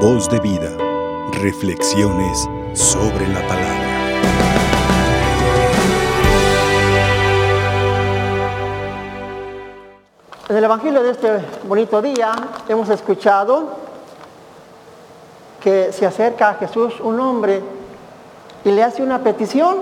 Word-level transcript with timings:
Voz 0.00 0.28
de 0.28 0.38
vida. 0.40 0.76
Reflexiones 1.40 2.46
sobre 2.74 3.26
la 3.28 3.40
palabra. 3.48 3.86
En 10.50 10.56
el 10.58 10.64
Evangelio 10.64 11.02
de 11.02 11.10
este 11.12 11.28
bonito 11.66 12.02
día 12.02 12.34
hemos 12.68 12.90
escuchado 12.90 13.70
que 15.62 15.90
se 15.92 16.04
acerca 16.04 16.50
a 16.50 16.54
Jesús 16.56 17.00
un 17.00 17.18
hombre 17.18 17.62
y 18.66 18.72
le 18.72 18.84
hace 18.84 19.02
una 19.02 19.20
petición, 19.20 19.78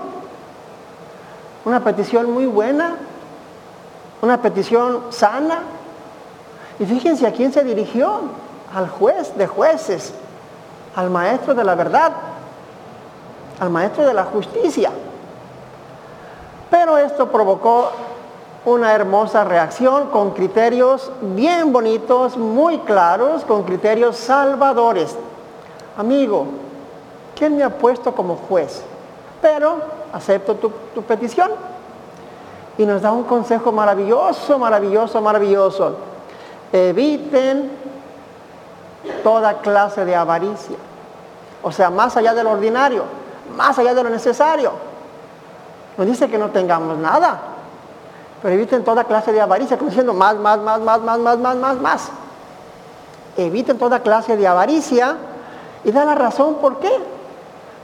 una 1.65 1.83
petición 1.83 2.31
muy 2.31 2.47
buena, 2.47 2.95
una 4.23 4.41
petición 4.41 5.07
sana. 5.11 5.59
Y 6.79 6.87
fíjense 6.87 7.27
a 7.27 7.33
quién 7.33 7.53
se 7.53 7.65
dirigió, 7.65 8.44
al 8.75 8.89
juez 8.89 9.37
de 9.37 9.47
jueces, 9.47 10.13
al 10.97 11.11
maestro 11.11 11.55
de 11.55 11.65
la 11.65 11.75
verdad, 11.75 12.13
al 13.61 13.71
maestro 13.71 14.05
de 14.05 14.15
la 14.15 14.25
justicia. 14.25 14.91
Pero 16.71 16.99
esto 16.99 17.31
provocó 17.31 17.93
una 18.65 18.93
hermosa 18.93 19.45
reacción 19.45 20.09
con 20.09 20.31
criterios 20.31 21.13
bien 21.21 21.73
bonitos, 21.73 22.37
muy 22.37 22.79
claros, 22.79 23.45
con 23.45 23.63
criterios 23.63 24.17
salvadores. 24.17 25.17
Amigo, 25.97 26.47
¿quién 27.37 27.57
me 27.57 27.63
ha 27.63 27.71
puesto 27.71 28.13
como 28.13 28.37
juez? 28.37 28.83
Pero 29.41 29.77
acepto 30.13 30.55
tu, 30.57 30.73
tu 30.95 31.03
petición. 31.03 31.51
Y 32.77 32.87
nos 32.87 33.03
da 33.03 33.13
un 33.13 33.23
consejo 33.23 33.71
maravilloso, 33.71 34.59
maravilloso, 34.59 35.21
maravilloso. 35.21 35.97
Eviten 36.73 37.84
toda 39.23 39.59
clase 39.59 40.05
de 40.05 40.15
avaricia. 40.15 40.77
O 41.63 41.73
sea, 41.73 41.91
más 41.91 42.17
allá 42.17 42.35
de 42.35 42.45
lo 42.45 42.51
ordinario, 42.51 43.05
más 43.57 43.79
allá 43.79 43.95
de 43.95 44.03
lo 44.03 44.11
necesario. 44.11 44.73
Nos 45.97 46.07
dice 46.07 46.29
que 46.29 46.39
no 46.39 46.51
tengamos 46.51 46.99
nada, 46.99 47.41
pero 48.43 48.55
eviten 48.55 48.85
toda 48.85 49.05
clase 49.05 49.33
de 49.33 49.41
avaricia, 49.41 49.79
como 49.79 49.91
diciendo 49.91 50.13
más, 50.13 50.37
más, 50.37 50.59
más, 50.59 50.81
más, 50.81 51.01
más, 51.01 51.19
más, 51.19 51.39
más, 51.39 51.57
más, 51.57 51.81
más. 51.81 52.09
Eviten 53.37 53.79
toda 53.79 54.01
clase 54.01 54.37
de 54.37 54.47
avaricia 54.47 55.17
y 55.85 55.91
da 55.93 56.05
la 56.05 56.15
razón 56.15 56.57
por 56.57 56.79
qué. 56.79 56.93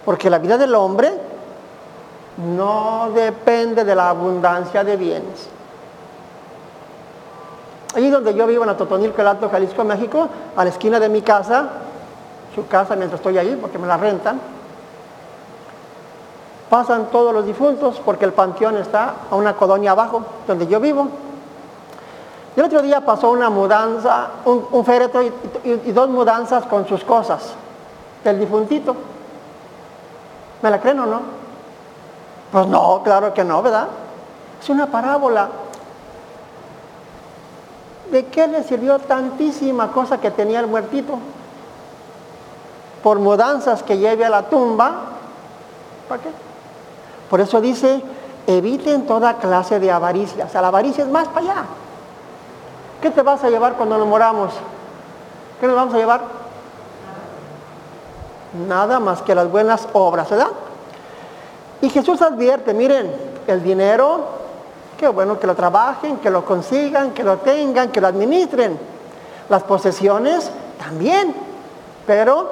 Porque 0.05 0.31
la 0.31 0.39
vida 0.39 0.59
del 0.59 0.75
hombre 0.75 1.13
no 2.37 3.11
depende 3.15 3.85
de 3.85 3.95
la 3.95 4.11
abundancia 4.11 4.83
de 4.85 4.97
bienes. 4.97 5.49
Allí 7.95 8.09
donde 8.09 8.35
yo 8.35 8.47
vivo 8.47 8.63
en 8.65 8.71
Atotonilco, 8.71 9.21
el 9.21 9.27
Alto 9.27 9.49
Jalisco, 9.51 9.85
México, 9.85 10.29
a 10.57 10.65
la 10.65 10.71
esquina 10.71 11.01
de 11.01 11.09
mi 11.09 11.23
casa, 11.23 11.69
su 12.55 12.67
casa 12.69 12.95
mientras 12.95 13.21
estoy 13.21 13.37
ahí, 13.39 13.59
porque 13.61 13.79
me 13.79 13.87
la 13.87 13.97
rentan, 13.97 14.41
pasan 16.69 17.07
todos 17.11 17.35
los 17.35 17.45
difuntos 17.45 18.01
porque 18.05 18.25
el 18.25 18.33
panteón 18.33 18.77
está 18.77 19.15
a 19.31 19.35
una 19.35 19.55
colonia 19.55 19.91
abajo, 19.91 20.23
donde 20.47 20.69
yo 20.69 20.79
vivo. 20.79 21.09
Y 22.57 22.61
el 22.61 22.67
otro 22.67 22.83
día 22.83 23.01
pasó 23.05 23.31
una 23.31 23.51
mudanza, 23.51 24.29
un, 24.45 24.67
un 24.71 24.85
féretro 24.85 25.23
y, 25.23 25.33
y, 25.65 25.83
y 25.87 25.93
dos 25.93 26.09
mudanzas 26.09 26.67
con 26.67 26.87
sus 26.87 27.03
cosas 27.03 27.55
del 28.23 28.39
difuntito. 28.39 28.95
¿Me 30.63 30.71
la 30.71 30.81
creen 30.81 31.01
o 31.01 31.07
no? 31.07 31.21
Pues 32.53 32.67
no, 32.67 33.03
claro 33.03 33.33
que 33.33 33.45
no, 33.45 33.63
¿verdad? 33.63 33.89
Es 34.61 34.69
una 34.69 34.87
parábola. 34.87 35.49
¿De 38.11 38.27
qué 38.27 38.47
le 38.49 38.65
sirvió 38.65 38.99
tantísima 38.99 39.93
cosa 39.93 40.21
que 40.21 40.31
tenía 40.31 40.61
el 40.61 40.67
muertito? 40.67 41.19
Por 43.03 43.19
mudanzas 43.19 43.83
que 43.83 43.99
lleve 43.99 44.25
a 44.25 44.31
la 44.31 44.43
tumba. 44.43 44.93
¿Para 46.09 46.23
qué? 46.23 46.29
Por 47.31 47.41
eso 47.41 47.61
dice, 47.61 48.03
eviten 48.47 49.07
toda 49.07 49.37
clase 49.37 49.79
de 49.79 49.93
avaricia. 49.93 50.47
O 50.47 50.49
sea, 50.49 50.61
la 50.61 50.69
avaricia 50.69 51.05
es 51.05 51.11
más 51.11 51.29
para 51.29 51.41
allá. 51.41 51.65
¿Qué 53.01 53.11
te 53.11 53.23
vas 53.23 53.43
a 53.45 53.49
llevar 53.49 53.75
cuando 53.75 53.97
nos 53.97 54.07
moramos? 54.07 54.53
¿Qué 55.61 55.67
nos 55.67 55.77
vamos 55.77 55.95
a 55.95 55.99
llevar? 55.99 56.23
Nada 58.69 58.99
más 58.99 59.23
que 59.23 59.35
las 59.35 59.51
buenas 59.51 59.87
obras, 59.93 60.29
¿verdad? 60.29 60.49
Y 61.81 61.89
Jesús 61.89 62.21
advierte, 62.21 62.75
miren, 62.75 63.11
el 63.47 63.63
dinero, 63.63 64.40
qué 65.01 65.09
bueno 65.09 65.41
que 65.41 65.47
lo 65.47 65.55
trabajen, 65.55 66.19
que 66.19 66.31
lo 66.31 66.45
consigan, 66.45 67.13
que 67.13 67.25
lo 67.25 67.39
tengan, 67.39 67.91
que 67.91 68.03
lo 68.03 68.09
administren. 68.09 68.79
Las 69.49 69.63
posesiones 69.63 70.51
también, 70.79 71.35
pero 72.07 72.51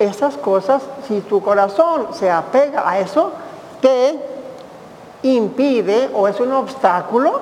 esas 0.00 0.36
cosas, 0.36 0.82
si 1.06 1.20
tu 1.20 1.40
corazón 1.40 2.08
se 2.12 2.28
apega 2.28 2.90
a 2.90 2.98
eso, 2.98 3.30
te 3.80 4.18
impide 5.22 6.10
o 6.12 6.26
es 6.26 6.40
un 6.40 6.52
obstáculo 6.52 7.40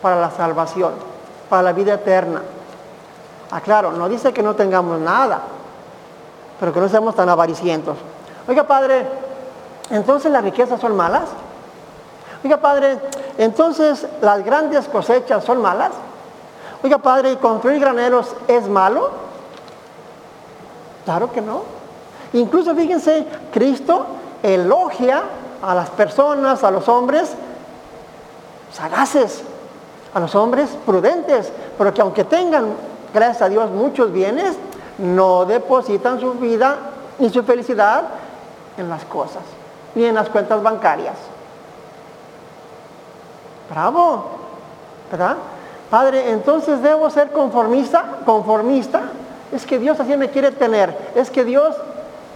para 0.00 0.14
la 0.20 0.30
salvación, 0.30 0.92
para 1.50 1.64
la 1.64 1.72
vida 1.72 1.94
eterna. 1.94 2.40
Aclaro, 3.50 3.90
no 3.90 4.08
dice 4.08 4.32
que 4.32 4.44
no 4.44 4.54
tengamos 4.54 5.00
nada, 5.00 5.40
pero 6.60 6.72
que 6.72 6.78
no 6.78 6.88
seamos 6.88 7.16
tan 7.16 7.28
avaricientos. 7.28 7.96
Oiga, 8.46 8.62
padre, 8.62 9.08
entonces 9.90 10.30
las 10.30 10.44
riquezas 10.44 10.80
son 10.80 10.94
malas. 10.94 11.24
Oiga, 12.44 12.56
padre, 12.56 12.98
entonces 13.38 14.06
las 14.20 14.44
grandes 14.44 14.88
cosechas 14.88 15.44
son 15.44 15.60
malas. 15.62 15.92
Oiga, 16.82 16.98
padre, 16.98 17.38
construir 17.38 17.80
graneros 17.80 18.34
es 18.48 18.68
malo. 18.68 19.10
Claro 21.04 21.30
que 21.30 21.40
no. 21.40 21.62
Incluso 22.32 22.74
fíjense, 22.74 23.26
Cristo 23.52 24.06
elogia 24.42 25.22
a 25.62 25.74
las 25.74 25.90
personas, 25.90 26.64
a 26.64 26.70
los 26.70 26.88
hombres 26.88 27.30
sagaces, 28.72 29.42
a 30.14 30.20
los 30.20 30.34
hombres 30.34 30.70
prudentes, 30.84 31.52
pero 31.78 31.94
que 31.94 32.00
aunque 32.00 32.24
tengan, 32.24 32.74
gracias 33.14 33.42
a 33.42 33.48
Dios, 33.48 33.70
muchos 33.70 34.12
bienes, 34.12 34.56
no 34.98 35.44
depositan 35.44 36.18
su 36.18 36.32
vida 36.34 36.76
ni 37.18 37.30
su 37.30 37.42
felicidad 37.44 38.04
en 38.76 38.88
las 38.88 39.04
cosas, 39.04 39.42
ni 39.94 40.04
en 40.04 40.14
las 40.14 40.28
cuentas 40.28 40.62
bancarias. 40.62 41.14
Bravo, 43.72 44.24
¿verdad? 45.10 45.36
Padre, 45.88 46.30
entonces 46.30 46.82
debo 46.82 47.08
ser 47.08 47.32
conformista, 47.32 48.18
conformista. 48.26 49.00
Es 49.50 49.64
que 49.64 49.78
Dios 49.78 49.98
así 49.98 50.14
me 50.16 50.28
quiere 50.28 50.50
tener. 50.50 50.94
Es 51.14 51.30
que 51.30 51.42
Dios 51.42 51.74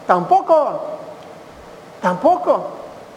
tampoco, 0.07 0.81
tampoco. 2.01 2.69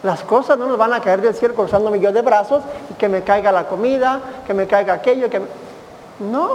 Las 0.03 0.21
cosas 0.23 0.57
no 0.57 0.65
nos 0.65 0.77
van 0.77 0.93
a 0.93 1.01
caer 1.01 1.21
del 1.21 1.33
cielo 1.33 1.55
cruzándome 1.55 1.99
yo 1.99 2.11
de 2.11 2.21
brazos 2.21 2.63
y 2.89 2.93
que 2.95 3.07
me 3.07 3.23
caiga 3.23 3.53
la 3.53 3.67
comida, 3.67 4.19
que 4.45 4.53
me 4.53 4.67
caiga 4.67 4.95
aquello, 4.95 5.29
que. 5.29 5.41
No, 6.19 6.49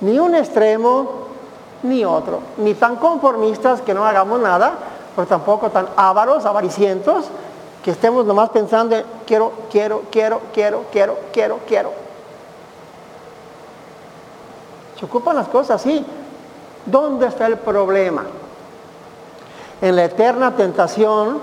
ni 0.00 0.20
un 0.20 0.36
extremo 0.36 1.26
ni 1.82 2.04
otro. 2.04 2.38
Ni 2.58 2.74
tan 2.74 2.96
conformistas 2.96 3.80
que 3.80 3.94
no 3.94 4.04
hagamos 4.04 4.40
nada, 4.40 4.74
pero 5.16 5.26
tampoco 5.26 5.70
tan 5.70 5.88
ávaros, 5.96 6.44
avaricientos, 6.44 7.26
que 7.82 7.90
estemos 7.90 8.24
nomás 8.24 8.50
pensando 8.50 8.96
en 8.96 9.04
quiero, 9.26 9.52
quiero, 9.70 10.02
quiero, 10.10 10.40
quiero, 10.52 10.84
quiero, 10.92 11.18
quiero, 11.32 11.58
quiero. 11.66 11.92
Se 14.98 15.04
ocupan 15.04 15.36
las 15.36 15.48
cosas 15.48 15.80
así. 15.80 16.04
¿Dónde 16.86 17.26
está 17.26 17.46
el 17.46 17.58
problema? 17.58 18.24
En 19.80 19.96
la 19.96 20.04
eterna 20.04 20.54
tentación 20.54 21.40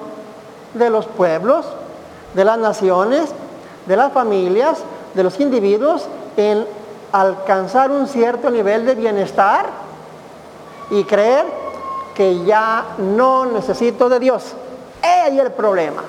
de 0.73 0.89
los 0.89 1.05
pueblos, 1.07 1.65
de 2.33 2.45
las 2.45 2.57
naciones, 2.57 3.29
de 3.85 3.97
las 3.97 4.13
familias, 4.13 4.79
de 5.13 5.23
los 5.23 5.39
individuos, 5.41 6.07
en 6.37 6.65
alcanzar 7.11 7.91
un 7.91 8.07
cierto 8.07 8.49
nivel 8.49 8.85
de 8.85 8.95
bienestar 8.95 9.65
y 10.89 11.03
creer 11.03 11.45
que 12.15 12.45
ya 12.45 12.85
no 12.97 13.45
necesito 13.45 14.07
de 14.07 14.19
Dios. 14.19 14.53
Ahí 15.01 15.37
el 15.37 15.51
problema. 15.51 16.03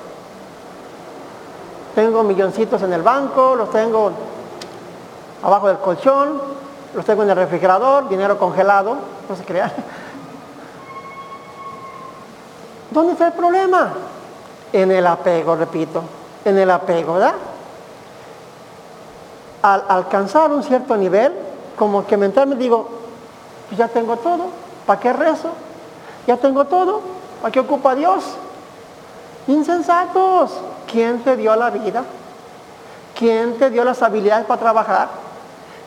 Tengo 1.94 2.22
milloncitos 2.22 2.82
en 2.82 2.92
el 2.92 3.02
banco, 3.02 3.54
los 3.56 3.70
tengo 3.70 4.12
abajo 5.42 5.69
del 5.69 5.78
colchón, 5.78 6.40
los 6.94 7.04
tengo 7.04 7.22
en 7.22 7.31
el 7.31 7.37
refrigerador, 7.37 8.08
dinero 8.08 8.38
congelado, 8.38 8.96
no 9.28 9.37
se 9.37 9.44
crean. 9.44 9.72
¿Dónde 12.90 13.12
está 13.12 13.28
el 13.28 13.32
problema? 13.34 13.92
En 14.72 14.90
el 14.90 15.06
apego, 15.06 15.56
repito, 15.56 16.02
en 16.44 16.58
el 16.58 16.70
apego, 16.70 17.14
¿verdad? 17.14 17.34
Al 19.62 19.84
alcanzar 19.88 20.50
un 20.52 20.62
cierto 20.62 20.96
nivel, 20.96 21.32
como 21.76 22.06
que 22.06 22.16
mentalmente 22.16 22.62
digo, 22.62 22.88
pues 23.69 23.78
ya 23.78 23.88
tengo 23.88 24.16
todo, 24.16 24.46
¿para 24.86 25.00
qué 25.00 25.12
rezo? 25.12 25.50
Ya 26.26 26.36
tengo 26.36 26.64
todo, 26.64 27.00
¿para 27.40 27.52
qué 27.52 27.60
ocupa 27.60 27.94
Dios? 27.94 28.25
Insensatos, 29.46 30.52
¿quién 30.90 31.22
te 31.22 31.37
dio 31.37 31.54
la 31.56 31.70
vida? 31.70 32.02
¿Quién 33.19 33.58
te 33.58 33.70
dio 33.70 33.84
las 33.84 34.02
habilidades 34.02 34.46
para 34.46 34.60
trabajar? 34.60 35.08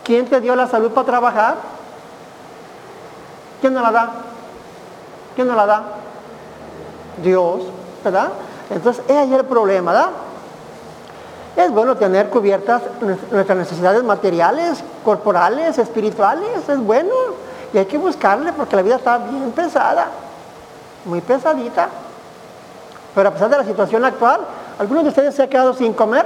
¿Quién 0.04 0.28
te 0.28 0.40
dio 0.40 0.56
la 0.56 0.68
salud 0.68 0.92
para 0.92 1.06
trabajar? 1.06 1.56
¿Quién 3.62 3.74
nos 3.74 3.84
la 3.84 3.92
da? 3.92 4.12
¿Quién 5.36 5.48
nos 5.48 5.56
la 5.56 5.66
da? 5.66 5.84
Dios, 7.24 7.64
¿verdad? 8.04 8.30
Entonces, 8.70 9.04
es 9.08 9.16
ahí 9.16 9.34
el 9.34 9.46
problema, 9.46 9.92
¿verdad? 9.92 10.10
Es 11.56 11.72
bueno 11.72 11.96
tener 11.96 12.30
cubiertas 12.30 12.82
nuestras 13.32 13.58
necesidades 13.58 14.04
materiales, 14.04 14.84
corporales, 15.06 15.78
espirituales, 15.78 16.68
es 16.68 16.80
bueno. 16.80 17.14
Y 17.74 17.78
hay 17.78 17.86
que 17.86 17.98
buscarle 17.98 18.54
porque 18.54 18.76
la 18.76 18.82
vida 18.82 18.96
está 18.96 19.18
bien 19.20 19.52
pesada, 19.52 20.08
muy 21.06 21.22
pesadita. 21.22 21.90
Pero 23.14 23.30
a 23.30 23.32
pesar 23.32 23.50
de 23.50 23.58
la 23.58 23.64
situación 23.64 24.04
actual, 24.04 24.42
¿algunos 24.80 25.04
de 25.04 25.10
ustedes 25.10 25.36
se 25.36 25.44
han 25.44 25.50
quedado 25.50 25.74
sin 25.74 25.94
comer? 25.94 26.26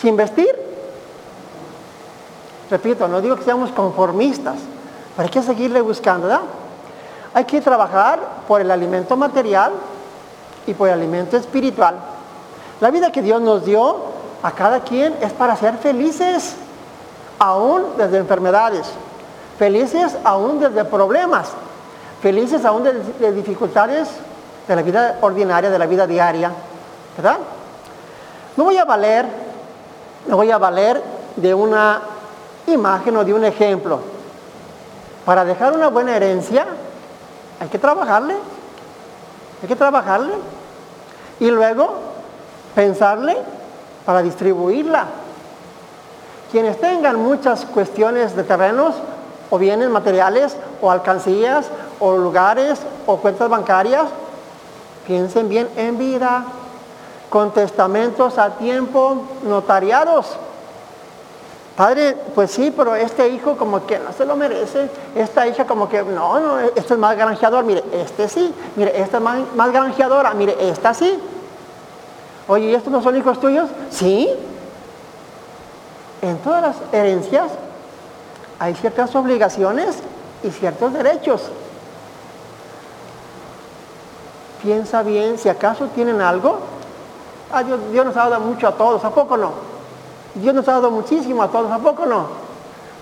¿Sin 0.00 0.16
vestir? 0.16 0.54
Repito, 2.70 3.06
no 3.08 3.20
digo 3.20 3.36
que 3.36 3.44
seamos 3.44 3.70
conformistas, 3.70 4.56
pero 5.16 5.26
hay 5.26 5.32
que 5.32 5.42
seguirle 5.42 5.80
buscando, 5.80 6.26
¿verdad? 6.26 6.42
Hay 7.34 7.44
que 7.44 7.60
trabajar 7.60 8.20
por 8.48 8.60
el 8.60 8.70
alimento 8.70 9.16
material 9.16 9.72
y 10.66 10.74
por 10.74 10.88
el 10.88 10.94
alimento 10.94 11.36
espiritual. 11.36 11.96
La 12.80 12.90
vida 12.90 13.12
que 13.12 13.22
Dios 13.22 13.40
nos 13.40 13.64
dio 13.64 13.96
a 14.42 14.52
cada 14.52 14.80
quien 14.80 15.14
es 15.20 15.32
para 15.32 15.56
ser 15.56 15.76
felices, 15.78 16.54
aún 17.38 17.84
desde 17.96 18.18
enfermedades, 18.18 18.86
felices 19.58 20.16
aún 20.24 20.60
desde 20.60 20.84
problemas, 20.84 21.48
felices 22.20 22.64
aún 22.64 22.84
de, 22.84 23.32
dificultades 23.32 24.08
de 24.66 24.76
la 24.76 24.82
vida 24.82 25.18
ordinaria, 25.20 25.70
de 25.70 25.78
la 25.78 25.86
vida 25.86 26.06
diaria, 26.06 26.50
¿verdad? 27.16 27.38
No 28.56 28.64
voy 28.64 28.76
a 28.76 28.84
valer, 28.84 29.26
no 30.26 30.36
voy 30.36 30.50
a 30.50 30.58
valer 30.58 31.02
de 31.36 31.54
una 31.54 32.00
imagen 32.66 33.16
o 33.16 33.24
de 33.24 33.34
un 33.34 33.44
ejemplo. 33.44 34.00
Para 35.24 35.44
dejar 35.44 35.72
una 35.72 35.88
buena 35.88 36.16
herencia 36.16 36.66
hay 37.60 37.68
que 37.68 37.78
trabajarle, 37.78 38.34
hay 39.62 39.68
que 39.68 39.76
trabajarle. 39.76 40.34
Y 41.40 41.50
luego 41.50 41.94
pensarle 42.74 43.36
para 44.04 44.22
distribuirla. 44.22 45.06
Quienes 46.52 46.80
tengan 46.80 47.16
muchas 47.16 47.64
cuestiones 47.64 48.36
de 48.36 48.44
terrenos 48.44 48.94
o 49.50 49.58
bienes 49.58 49.88
materiales 49.88 50.56
o 50.80 50.90
alcancías 50.90 51.66
o 51.98 52.16
lugares 52.16 52.80
o 53.06 53.16
cuentas 53.16 53.48
bancarias, 53.48 54.04
piensen 55.06 55.48
bien 55.48 55.68
en 55.76 55.98
vida, 55.98 56.44
con 57.30 57.52
testamentos 57.52 58.38
a 58.38 58.50
tiempo 58.50 59.22
notariados. 59.42 60.36
Padre, 61.76 62.16
pues 62.34 62.52
sí, 62.52 62.72
pero 62.76 62.94
este 62.94 63.28
hijo 63.28 63.56
como 63.56 63.84
que 63.84 63.98
no 63.98 64.12
se 64.12 64.24
lo 64.24 64.36
merece, 64.36 64.88
esta 65.16 65.46
hija 65.46 65.66
como 65.66 65.88
que 65.88 66.04
no, 66.04 66.38
no, 66.38 66.60
este 66.60 66.94
es 66.94 66.98
más 66.98 67.16
granjeador, 67.16 67.64
mire, 67.64 67.82
este 67.92 68.28
sí, 68.28 68.54
mire, 68.76 69.00
esta 69.00 69.16
es 69.16 69.22
más, 69.22 69.40
más 69.56 69.72
granjeadora, 69.72 70.32
mire, 70.34 70.56
esta 70.60 70.94
sí. 70.94 71.18
Oye, 72.46 72.66
¿y 72.66 72.74
estos 72.74 72.92
no 72.92 73.02
son 73.02 73.16
hijos 73.16 73.40
tuyos? 73.40 73.68
Sí. 73.90 74.28
En 76.22 76.38
todas 76.38 76.62
las 76.62 76.76
herencias 76.92 77.50
hay 78.60 78.74
ciertas 78.74 79.14
obligaciones 79.16 79.96
y 80.44 80.50
ciertos 80.50 80.92
derechos. 80.92 81.42
Piensa 84.64 85.04
bien, 85.04 85.38
si 85.38 85.48
acaso 85.48 85.86
tienen 85.94 86.20
algo. 86.20 86.58
Ah, 87.52 87.62
Dios, 87.62 88.04
nos 88.04 88.16
ha 88.16 88.28
dado 88.28 88.40
mucho 88.40 88.66
a 88.66 88.72
todos, 88.72 89.04
¿a 89.04 89.10
poco 89.10 89.36
no? 89.36 89.52
Dios 90.34 90.52
nos 90.52 90.66
ha 90.66 90.72
dado 90.72 90.90
muchísimo 90.90 91.40
a 91.44 91.48
todos, 91.48 91.70
¿a 91.70 91.78
poco 91.78 92.04
no? 92.04 92.26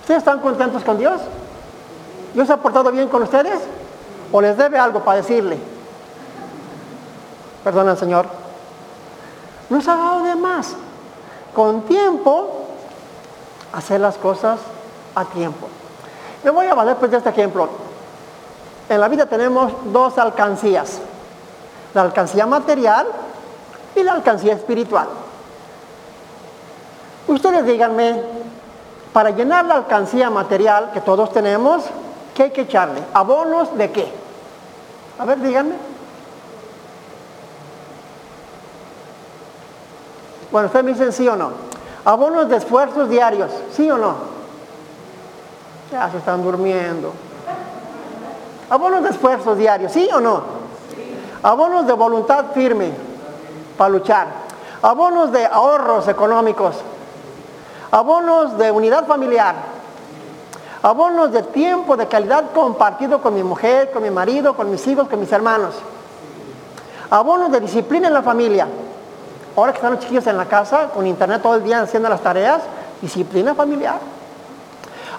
¿Ustedes 0.01 0.19
están 0.19 0.39
contentos 0.39 0.83
con 0.83 0.99
Dios? 0.99 1.19
¿Dios 2.35 2.47
ha 2.51 2.57
portado 2.57 2.91
bien 2.91 3.07
con 3.07 3.23
ustedes? 3.23 3.59
¿O 4.31 4.39
les 4.39 4.55
debe 4.55 4.77
algo 4.77 4.99
para 4.99 5.17
decirle? 5.17 5.57
Perdona, 7.63 7.95
Señor 7.95 8.43
nos 9.73 9.87
ha 9.87 9.95
dado 9.95 10.23
de 10.23 10.35
más. 10.35 10.75
Con 11.53 11.81
tiempo, 11.83 12.67
hacer 13.73 13.99
las 13.99 14.17
cosas 14.17 14.59
a 15.15 15.25
tiempo. 15.25 15.67
Me 16.43 16.51
voy 16.51 16.67
a 16.67 16.73
valer 16.73 16.95
pues 16.97 17.11
de 17.11 17.17
este 17.17 17.29
ejemplo. 17.29 17.69
En 18.89 18.99
la 18.99 19.07
vida 19.07 19.25
tenemos 19.25 19.71
dos 19.91 20.17
alcancías. 20.17 20.99
La 21.93 22.01
alcancía 22.01 22.45
material 22.45 23.07
y 23.95 24.03
la 24.03 24.13
alcancía 24.13 24.53
espiritual. 24.53 25.07
Ustedes 27.27 27.65
díganme, 27.65 28.21
para 29.13 29.29
llenar 29.29 29.65
la 29.65 29.75
alcancía 29.75 30.29
material 30.29 30.91
que 30.91 31.01
todos 31.01 31.31
tenemos, 31.31 31.83
¿qué 32.33 32.43
hay 32.43 32.51
que 32.51 32.61
echarle? 32.61 33.01
¿Abonos 33.13 33.77
de 33.77 33.91
qué? 33.91 34.11
A 35.19 35.25
ver, 35.25 35.39
díganme. 35.39 35.75
Bueno, 40.51 40.67
ustedes 40.67 40.85
me 40.85 40.91
dicen 40.91 41.13
sí 41.13 41.27
o 41.27 41.35
no. 41.35 41.51
Abonos 42.05 42.49
de 42.49 42.57
esfuerzos 42.57 43.09
diarios, 43.09 43.51
sí 43.75 43.89
o 43.89 43.97
no. 43.97 44.15
Ya 45.91 46.09
se 46.09 46.17
están 46.17 46.43
durmiendo. 46.43 47.13
Abonos 48.69 49.03
de 49.03 49.09
esfuerzos 49.09 49.57
diarios, 49.57 49.91
sí 49.91 50.09
o 50.13 50.19
no. 50.19 50.62
Abonos 51.43 51.85
de 51.85 51.93
voluntad 51.93 52.45
firme 52.53 52.91
para 53.77 53.89
luchar. 53.89 54.27
Abonos 54.81 55.31
de 55.31 55.45
ahorros 55.45 56.07
económicos. 56.07 56.75
Abonos 57.91 58.57
de 58.57 58.71
unidad 58.71 59.05
familiar. 59.05 59.55
Abonos 60.81 61.31
de 61.31 61.43
tiempo 61.43 61.97
de 61.97 62.07
calidad 62.07 62.45
compartido 62.53 63.21
con 63.21 63.33
mi 63.33 63.43
mujer, 63.43 63.91
con 63.91 64.03
mi 64.03 64.09
marido, 64.09 64.55
con 64.55 64.71
mis 64.71 64.85
hijos, 64.87 65.07
con 65.09 65.19
mis 65.19 65.31
hermanos. 65.31 65.75
Abonos 67.09 67.51
de 67.51 67.59
disciplina 67.59 68.07
en 68.07 68.13
la 68.13 68.21
familia. 68.21 68.67
Ahora 69.55 69.71
que 69.71 69.77
están 69.77 69.91
los 69.91 69.99
chiquillos 69.99 70.27
en 70.27 70.37
la 70.37 70.45
casa, 70.45 70.89
con 70.89 71.05
internet 71.05 71.41
todo 71.41 71.55
el 71.55 71.63
día 71.63 71.81
haciendo 71.81 72.09
las 72.09 72.21
tareas, 72.21 72.61
disciplina 73.01 73.53
familiar. 73.53 73.99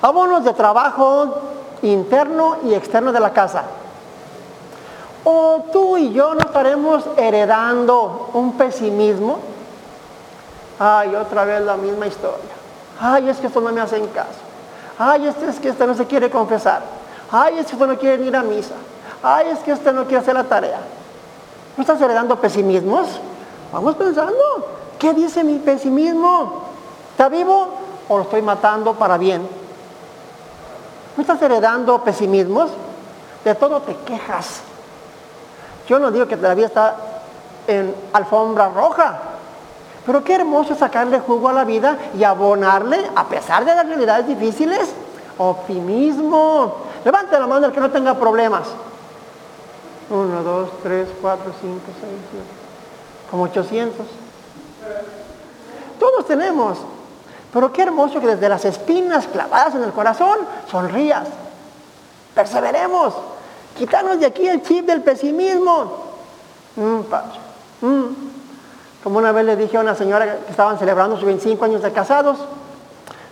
Abonos 0.03 0.43
de 0.43 0.53
trabajo 0.55 1.37
interno 1.83 2.57
y 2.65 2.75
externo 2.75 3.13
de 3.13 3.21
la 3.21 3.33
casa. 3.33 3.65
O 5.25 5.65
tú 5.73 5.97
y 5.97 6.13
yo 6.13 6.35
no 6.35 6.41
estaremos 6.41 7.05
heredando 7.17 8.31
un 8.35 8.53
pesimismo. 8.59 9.39
Ay, 10.79 11.15
otra 11.15 11.45
vez 11.45 11.63
la 11.63 11.77
misma 11.77 12.07
historia. 12.07 12.53
Ay, 13.01 13.29
es 13.29 13.39
que 13.39 13.47
esto 13.47 13.61
no 13.61 13.73
me 13.73 13.81
hacen 13.81 14.07
caso. 14.09 14.29
Ay, 14.99 15.27
este 15.27 15.49
es 15.49 15.59
que 15.59 15.71
este 15.71 15.87
no 15.87 15.95
se 15.95 16.07
quiere 16.07 16.31
confesar. 16.31 16.83
Ay, 17.31 17.59
es 17.59 17.67
que 17.67 17.73
este 17.73 17.87
no 17.87 17.99
quiere 17.99 18.23
ir 18.25 18.37
a 18.37 18.43
misa. 18.43 18.75
Ay, 19.23 19.49
es 19.51 19.61
que 19.61 19.73
este 19.73 19.93
no 19.93 20.05
quiere 20.05 20.19
hacer 20.19 20.35
la 20.35 20.45
tarea. 20.45 20.81
¿No 21.77 21.81
estás 21.83 22.01
heredando 22.01 22.39
pesimismos? 22.39 23.09
Vamos 23.73 23.97
pensando, 23.97 24.35
¿qué 24.99 25.13
dice 25.15 25.43
mi 25.43 25.59
pesimismo? 25.59 26.63
¿Está 27.11 27.29
vivo 27.29 27.69
o 28.09 28.19
lo 28.19 28.23
estoy 28.25 28.43
matando 28.43 28.95
para 28.95 29.19
bien? 29.19 29.49
¿No 31.17 31.21
estás 31.21 31.41
heredando 31.43 32.03
pesimismos? 32.05 32.71
De 33.45 33.55
todo 33.55 33.81
te 33.81 33.97
quejas. 33.97 34.61
Yo 35.89 35.99
no 35.99 36.11
digo 36.11 36.27
que 36.27 36.37
vida 36.37 36.67
está 36.67 36.97
en 37.67 37.95
alfombra 38.13 38.69
roja, 38.69 39.19
pero 40.05 40.23
qué 40.23 40.35
hermoso 40.35 40.75
sacarle 40.75 41.21
jugo 41.21 41.49
a 41.49 41.53
la 41.53 41.65
vida 41.65 41.97
y 42.17 42.25
abonarle, 42.25 43.11
a 43.15 43.25
pesar 43.25 43.65
de 43.65 43.75
las 43.75 43.87
realidades 43.87 44.27
difíciles, 44.27 44.93
optimismo. 45.39 46.77
Levante 47.05 47.39
la 47.39 47.47
mano 47.47 47.67
el 47.67 47.73
que 47.73 47.81
no 47.81 47.91
tenga 47.91 48.15
problemas. 48.15 48.63
Uno, 50.11 50.43
dos, 50.43 50.71
tres, 50.83 51.09
cuatro, 51.21 51.53
cinco, 51.61 51.87
seis, 52.01 52.21
siete 52.31 52.65
como 53.35 53.45
800. 53.45 54.07
Todos 55.99 56.27
tenemos. 56.27 56.79
Pero 57.53 57.73
qué 57.73 57.83
hermoso 57.83 58.21
que 58.21 58.29
desde 58.29 58.49
las 58.49 58.65
espinas 58.65 59.27
clavadas 59.27 59.75
en 59.75 59.83
el 59.83 59.93
corazón 59.93 60.39
sonrías. 60.71 61.27
Perseveremos. 62.33 63.13
Quitarnos 63.77 64.21
de 64.21 64.27
aquí 64.27 64.47
el 64.47 64.63
chip 64.63 64.87
del 64.87 65.03
pesimismo. 65.03 66.05
Mm, 66.77 67.87
mm. 67.87 68.17
Como 69.03 69.19
una 69.19 69.33
vez 69.33 69.45
le 69.45 69.57
dije 69.57 69.77
a 69.77 69.81
una 69.81 69.95
señora 69.95 70.25
que 70.25 70.51
estaban 70.51 70.79
celebrando 70.79 71.17
sus 71.17 71.27
25 71.27 71.65
años 71.65 71.83
de 71.83 71.93
casados. 71.93 72.39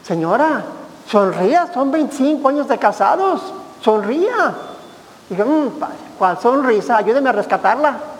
Señora, 0.04 0.64
sonría, 1.08 1.72
son 1.72 1.90
25 1.90 2.48
años 2.48 2.68
de 2.68 2.78
casados. 2.78 3.40
Sonría. 3.80 4.54
Dije, 5.28 5.44
mm, 5.44 5.70
¿cuál 6.18 6.38
sonrisa? 6.40 6.96
Ayúdeme 6.96 7.30
a 7.30 7.32
rescatarla 7.32 8.12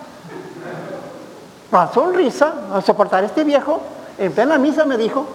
a 1.72 1.92
sonrisa, 1.92 2.52
a 2.72 2.80
soportar 2.82 3.24
este 3.24 3.44
viejo. 3.44 3.80
En 4.18 4.32
plena 4.32 4.58
misa 4.58 4.84
me 4.84 4.96
dijo, 4.96 5.26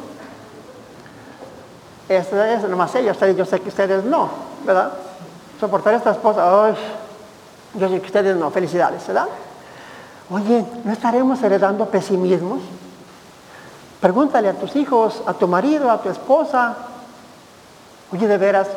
esta 2.08 2.53
es 2.53 2.63
nomás 2.63 2.94
ella, 2.96 3.12
ustedes, 3.12 3.36
yo 3.36 3.46
sé 3.46 3.60
que 3.60 3.70
ustedes 3.70 4.03
no, 4.03 4.29
¿verdad? 4.65 4.91
Soportar 5.59 5.95
a 5.95 5.97
esta 5.97 6.11
esposa, 6.11 6.75
yo 7.73 7.89
sé 7.89 7.99
que 7.99 8.05
ustedes 8.05 8.35
no, 8.35 8.51
felicidades, 8.51 9.05
¿verdad? 9.07 9.27
Oye, 10.29 10.65
¿no 10.83 10.91
estaremos 10.91 11.41
heredando 11.41 11.85
pesimismos? 11.85 12.59
Pregúntale 14.01 14.49
a 14.49 14.53
tus 14.53 14.75
hijos, 14.75 15.23
a 15.25 15.33
tu 15.33 15.47
marido, 15.47 15.89
a 15.89 16.01
tu 16.01 16.09
esposa, 16.09 16.75
oye, 18.11 18.27
de 18.27 18.37
veras, 18.37 18.67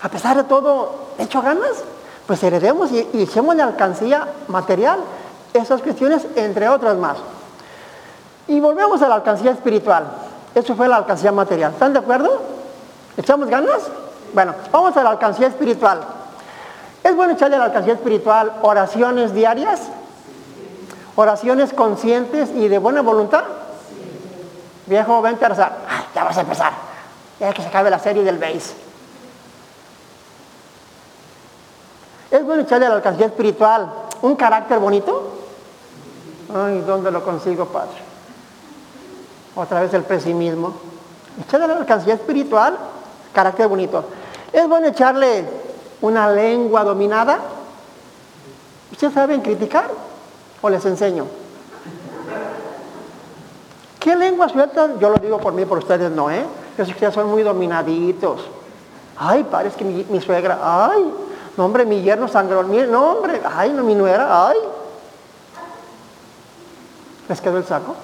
A 0.00 0.08
pesar 0.08 0.36
de 0.36 0.44
todo, 0.44 1.08
hecho 1.18 1.42
ganas, 1.42 1.82
pues 2.26 2.42
heredemos 2.42 2.92
y, 2.92 3.08
y 3.12 3.22
echemos 3.22 3.56
la 3.56 3.64
alcancía 3.64 4.28
material 4.46 5.00
esas 5.52 5.82
cuestiones, 5.82 6.26
entre 6.36 6.68
otras 6.68 6.96
más. 6.96 7.16
Y 8.46 8.60
volvemos 8.60 9.02
a 9.02 9.08
la 9.08 9.16
alcancía 9.16 9.50
espiritual. 9.50 10.04
Eso 10.54 10.74
fue 10.74 10.88
la 10.88 10.96
alcancía 10.96 11.32
material. 11.32 11.72
¿Están 11.72 11.92
de 11.92 11.98
acuerdo? 11.98 12.30
¿Echamos 13.16 13.48
ganas? 13.48 13.82
Bueno, 14.34 14.54
vamos 14.70 14.96
a 14.96 15.02
la 15.02 15.10
alcancía 15.10 15.46
espiritual. 15.46 16.00
¿Es 17.02 17.14
bueno 17.14 17.32
echarle 17.32 17.56
a 17.56 17.60
la 17.60 17.64
alcancía 17.66 17.94
espiritual 17.94 18.52
oraciones 18.62 19.32
diarias? 19.32 19.80
¿Oraciones 21.16 21.72
conscientes 21.72 22.50
y 22.50 22.68
de 22.68 22.78
buena 22.78 23.02
voluntad? 23.02 23.44
Viejo, 24.86 25.20
vente 25.22 25.44
a 25.44 25.48
rezar. 25.48 25.78
ya 26.14 26.24
vas 26.24 26.36
a 26.36 26.40
empezar. 26.40 26.72
Ya 27.40 27.52
que 27.52 27.62
se 27.62 27.68
acabe 27.68 27.90
la 27.90 27.98
serie 27.98 28.24
del 28.24 28.38
base. 28.38 28.74
¿Es 32.30 32.44
bueno 32.44 32.62
echarle 32.62 32.86
a 32.86 32.90
la 32.90 32.96
alcancía 32.96 33.26
espiritual 33.26 33.90
un 34.22 34.36
carácter 34.36 34.78
bonito? 34.78 35.34
Ay, 36.54 36.82
¿dónde 36.86 37.10
lo 37.10 37.24
consigo, 37.24 37.66
Padre? 37.66 37.96
Otra 39.54 39.80
vez 39.80 39.94
el 39.94 40.04
pesimismo. 40.04 40.74
Echarle 41.40 41.64
a 41.66 41.68
la 41.68 41.76
alcancía 41.78 42.14
espiritual 42.14 42.76
carácter 43.38 43.68
bonito. 43.68 44.02
¿Es 44.52 44.68
bueno 44.68 44.88
echarle 44.88 45.44
una 46.00 46.28
lengua 46.28 46.82
dominada? 46.82 47.38
¿Ustedes 48.90 49.14
saben 49.14 49.42
criticar? 49.42 49.88
¿O 50.60 50.68
les 50.68 50.84
enseño? 50.84 51.24
¿Qué 54.00 54.16
lengua 54.16 54.48
suelta? 54.48 54.98
Yo 54.98 55.10
lo 55.10 55.18
digo 55.18 55.38
por 55.38 55.52
mí, 55.52 55.64
por 55.66 55.78
ustedes 55.78 56.10
no, 56.10 56.28
¿eh? 56.32 56.44
Yo 56.76 56.84
sé 56.84 56.90
que 56.90 56.96
ustedes 56.96 57.14
son 57.14 57.28
muy 57.28 57.44
dominaditos. 57.44 58.40
Ay, 59.16 59.44
padre, 59.44 59.68
es 59.68 59.76
que 59.76 59.84
mi, 59.84 60.20
suegra, 60.20 60.58
ay, 60.60 61.08
no 61.56 61.64
hombre, 61.64 61.84
mi 61.84 62.02
yerno 62.02 62.26
sangrón, 62.26 62.72
no 62.90 63.12
hombre, 63.12 63.40
ay, 63.54 63.72
no, 63.72 63.84
mi 63.84 63.94
nuera, 63.94 64.48
ay. 64.48 64.56
¿Les 67.28 67.40
quedó 67.40 67.58
el 67.58 67.64
saco? 67.64 67.94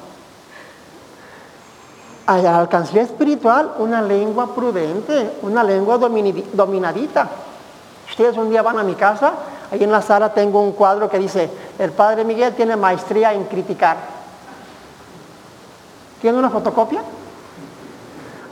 A 2.27 2.39
la 2.39 2.59
alcancía 2.59 3.03
espiritual, 3.03 3.75
una 3.79 4.01
lengua 4.01 4.55
prudente, 4.55 5.39
una 5.43 5.63
lengua 5.63 5.99
dominadita. 5.99 7.29
Ustedes 8.09 8.37
un 8.37 8.49
día 8.49 8.63
van 8.63 8.79
a 8.79 8.83
mi 8.83 8.95
casa, 8.95 9.33
ahí 9.71 9.85
en 9.85 9.93
la 9.93 10.01
sala 10.01 10.33
tengo 10.33 10.61
un 10.61 10.73
cuadro 10.73 11.11
que 11.11 11.19
dice, 11.19 11.51
el 11.79 11.93
Padre 11.93 12.25
Miguel 12.25 12.55
tiene 12.55 12.77
maestría 12.77 13.33
en 13.35 13.45
criticar. 13.45 13.97
¿Tiene 16.23 16.39
una 16.39 16.49
fotocopia? 16.49 17.03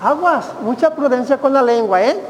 Aguas, 0.03 0.47
mucha 0.61 0.95
prudencia 0.95 1.39
con 1.39 1.55
la 1.55 1.63
lengua, 1.63 2.03
¿eh? 2.03 2.21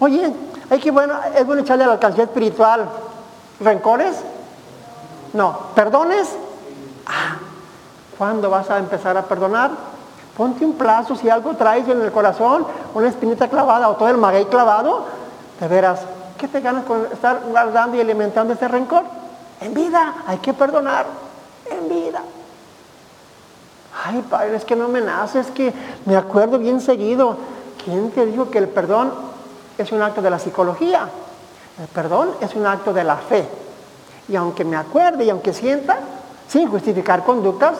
Oye, 0.00 0.32
hay 0.68 0.80
que 0.80 0.90
bueno, 0.90 1.14
es 1.36 1.46
bueno 1.46 1.62
echarle 1.62 1.84
a 1.84 1.88
la 1.88 1.92
alcancía 1.92 2.24
espiritual 2.24 2.88
rencores. 3.60 4.16
No, 5.32 5.58
perdones. 5.74 6.28
Ah, 7.06 7.36
¿Cuándo 8.18 8.50
vas 8.50 8.70
a 8.70 8.78
empezar 8.78 9.16
a 9.16 9.22
perdonar? 9.22 9.70
Ponte 10.36 10.64
un 10.64 10.74
plazo, 10.74 11.14
si 11.14 11.28
algo 11.28 11.54
traes 11.54 11.86
en 11.88 12.00
el 12.00 12.10
corazón, 12.10 12.66
una 12.94 13.08
espinita 13.08 13.48
clavada 13.48 13.88
o 13.90 13.96
todo 13.96 14.08
el 14.08 14.16
maguey 14.16 14.46
clavado, 14.46 15.04
de 15.60 15.68
veras, 15.68 16.00
¿qué 16.38 16.48
te 16.48 16.60
ganas 16.60 16.84
con 16.84 17.06
estar 17.12 17.42
guardando 17.48 17.96
y 17.96 18.00
alimentando 18.00 18.54
ese 18.54 18.66
rencor? 18.66 19.04
En 19.60 19.74
vida, 19.74 20.14
hay 20.26 20.38
que 20.38 20.54
perdonar, 20.54 21.06
en 21.70 21.88
vida. 21.88 22.22
Ay, 24.04 24.24
padre, 24.28 24.56
es 24.56 24.64
que 24.64 24.74
no 24.74 24.88
me 24.88 25.02
nace, 25.02 25.40
es 25.40 25.50
que 25.50 25.72
me 26.06 26.16
acuerdo 26.16 26.58
bien 26.58 26.80
seguido. 26.80 27.36
¿Quién 27.84 28.10
te 28.10 28.24
dijo 28.24 28.50
que 28.50 28.58
el 28.58 28.68
perdón 28.68 29.12
es 29.76 29.92
un 29.92 30.00
acto 30.00 30.22
de 30.22 30.30
la 30.30 30.38
psicología? 30.38 31.08
El 31.78 31.88
perdón 31.88 32.30
es 32.40 32.54
un 32.54 32.66
acto 32.66 32.92
de 32.92 33.04
la 33.04 33.16
fe. 33.16 33.46
Y 34.28 34.36
aunque 34.36 34.64
me 34.64 34.76
acuerde 34.76 35.24
y 35.24 35.30
aunque 35.30 35.52
sienta, 35.52 35.98
sin 36.48 36.70
justificar 36.70 37.22
conductas, 37.22 37.74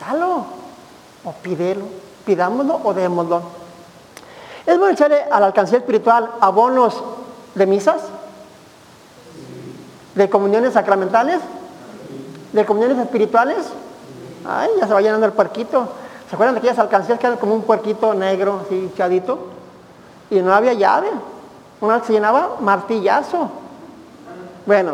dalo 0.00 0.55
o 1.26 1.32
pídelo, 1.32 1.84
pidámoslo 2.24 2.80
o 2.82 2.94
démoslo. 2.94 3.42
¿Es 4.64 4.78
bueno 4.78 4.94
echarle 4.94 5.22
a 5.30 5.40
la 5.40 5.46
alcancía 5.46 5.78
espiritual 5.78 6.30
abonos 6.40 7.02
de 7.54 7.66
misas? 7.66 8.00
¿De 10.14 10.30
comuniones 10.30 10.72
sacramentales? 10.72 11.40
¿De 12.52 12.64
comuniones 12.64 12.98
espirituales? 12.98 13.66
Ay, 14.48 14.70
ya 14.78 14.86
se 14.86 14.94
va 14.94 15.00
llenando 15.02 15.26
el 15.26 15.32
puerquito. 15.32 15.88
¿Se 16.30 16.34
acuerdan 16.34 16.54
de 16.54 16.60
aquellas 16.60 16.78
alcancías 16.78 17.18
que 17.18 17.26
eran 17.26 17.38
como 17.38 17.54
un 17.54 17.62
puerquito 17.62 18.14
negro, 18.14 18.62
así 18.64 18.92
chadito? 18.96 19.38
Y 20.30 20.40
no 20.40 20.54
había 20.54 20.72
llave. 20.74 21.08
Una 21.80 22.02
se 22.02 22.12
llenaba 22.12 22.56
martillazo. 22.60 23.50
Bueno, 24.64 24.92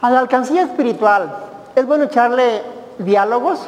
a 0.00 0.10
la 0.10 0.18
alcancía 0.18 0.62
espiritual, 0.62 1.32
¿es 1.74 1.86
bueno 1.86 2.04
echarle 2.04 2.62
diálogos? 2.98 3.60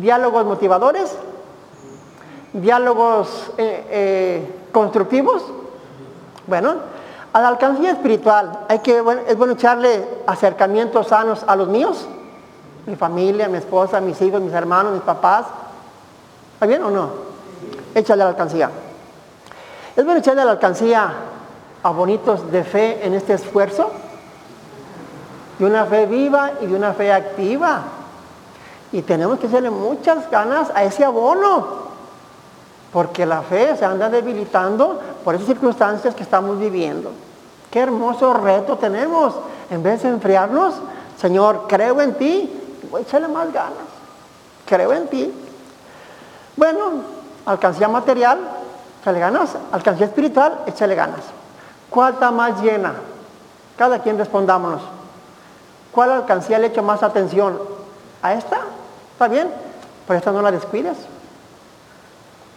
Diálogos 0.00 0.44
motivadores, 0.44 1.14
diálogos 2.52 3.50
eh, 3.58 3.86
eh, 3.90 4.54
constructivos. 4.72 5.42
Bueno, 6.46 6.74
a 7.32 7.40
la 7.40 7.48
alcancía 7.48 7.90
espiritual 7.90 8.60
hay 8.68 8.78
que, 8.78 8.98
es 9.26 9.36
bueno 9.36 9.52
echarle 9.52 10.04
acercamientos 10.26 11.08
sanos 11.08 11.44
a 11.46 11.56
los 11.56 11.68
míos, 11.68 12.06
mi 12.86 12.96
familia, 12.96 13.48
mi 13.48 13.58
esposa, 13.58 14.00
mis 14.00 14.20
hijos, 14.22 14.40
mis 14.40 14.52
hermanos, 14.52 14.92
mis 14.92 15.02
papás. 15.02 15.46
¿Está 16.54 16.66
bien 16.66 16.82
o 16.82 16.90
no? 16.90 17.10
Échale 17.94 18.22
a 18.22 18.26
la 18.26 18.30
alcancía. 18.30 18.70
Es 19.94 20.04
bueno 20.04 20.20
echarle 20.20 20.42
a 20.42 20.44
la 20.46 20.52
alcancía 20.52 21.12
a 21.82 21.90
bonitos 21.90 22.50
de 22.50 22.64
fe 22.64 23.06
en 23.06 23.14
este 23.14 23.34
esfuerzo, 23.34 23.90
de 25.58 25.66
una 25.66 25.84
fe 25.84 26.06
viva 26.06 26.52
y 26.60 26.66
de 26.66 26.74
una 26.74 26.92
fe 26.94 27.12
activa. 27.12 27.82
Y 28.92 29.02
tenemos 29.02 29.38
que 29.38 29.46
hacerle 29.46 29.70
muchas 29.70 30.30
ganas 30.30 30.70
a 30.74 30.82
ese 30.84 31.04
abono, 31.04 31.88
porque 32.92 33.26
la 33.26 33.42
fe 33.42 33.76
se 33.76 33.84
anda 33.84 34.08
debilitando 34.08 34.98
por 35.24 35.34
esas 35.34 35.46
circunstancias 35.46 36.14
que 36.14 36.22
estamos 36.22 36.58
viviendo. 36.58 37.10
Qué 37.70 37.80
hermoso 37.80 38.32
reto 38.32 38.76
tenemos. 38.76 39.34
En 39.70 39.82
vez 39.82 40.02
de 40.02 40.08
enfriarnos, 40.08 40.74
Señor, 41.20 41.66
creo 41.68 42.00
en 42.00 42.14
ti, 42.14 42.50
voy 42.90 43.02
a 43.02 43.04
echarle 43.04 43.28
más 43.28 43.52
ganas. 43.52 43.72
Creo 44.64 44.92
en 44.94 45.06
ti. 45.08 45.32
Bueno, 46.56 47.02
alcancía 47.44 47.88
material, 47.88 48.38
échale 49.02 49.20
ganas. 49.20 49.50
Alcancía 49.70 50.06
espiritual, 50.06 50.60
échale 50.66 50.94
ganas. 50.94 51.20
¿Cuál 51.90 52.14
está 52.14 52.30
más 52.30 52.62
llena? 52.62 52.94
Cada 53.76 53.98
quien 53.98 54.16
respondámonos. 54.16 54.80
¿Cuál 55.92 56.12
alcancía 56.12 56.58
le 56.58 56.68
echa 56.68 56.80
más 56.80 57.02
atención? 57.02 57.58
¿A 58.22 58.32
esta 58.32 58.60
¿Está 59.18 59.26
bien? 59.26 59.48
Pero 60.06 60.16
esta 60.16 60.30
no 60.30 60.40
la 60.40 60.52
descuides. 60.52 60.96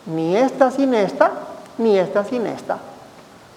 Ni 0.05 0.37
esta 0.37 0.69
sin 0.69 0.93
esta, 0.93 1.31
ni 1.79 1.97
esta 1.97 2.23
sin 2.23 2.45
esta. 2.45 2.77